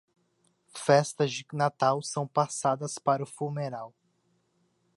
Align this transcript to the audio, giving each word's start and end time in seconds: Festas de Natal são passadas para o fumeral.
Festas 0.75 1.29
de 1.31 1.45
Natal 1.53 2.01
são 2.01 2.27
passadas 2.27 2.97
para 2.97 3.21
o 3.21 3.25
fumeral. 3.27 3.93